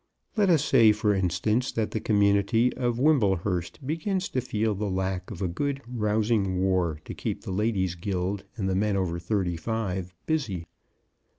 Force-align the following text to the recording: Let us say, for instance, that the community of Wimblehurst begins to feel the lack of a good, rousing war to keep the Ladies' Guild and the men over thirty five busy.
Let 0.35 0.49
us 0.49 0.65
say, 0.65 0.93
for 0.93 1.13
instance, 1.13 1.71
that 1.73 1.91
the 1.91 1.99
community 1.99 2.73
of 2.75 2.97
Wimblehurst 2.97 3.85
begins 3.85 4.29
to 4.29 4.41
feel 4.41 4.73
the 4.73 4.89
lack 4.89 5.29
of 5.29 5.43
a 5.43 5.47
good, 5.47 5.79
rousing 5.87 6.59
war 6.59 6.99
to 7.05 7.13
keep 7.13 7.41
the 7.43 7.51
Ladies' 7.53 7.93
Guild 7.93 8.43
and 8.57 8.67
the 8.67 8.73
men 8.73 8.97
over 8.97 9.19
thirty 9.19 9.57
five 9.57 10.15
busy. 10.25 10.65